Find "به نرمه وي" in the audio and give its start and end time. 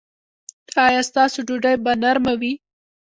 1.83-2.53